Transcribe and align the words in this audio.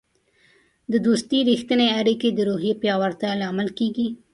د 0.91 0.93
دوستی 1.05 1.39
رښتیني 1.51 1.87
اړیکې 1.99 2.29
د 2.33 2.39
روحیې 2.49 2.73
پیاوړتیا 2.81 3.31
لامل 3.41 3.69
کیږي. 3.79 4.07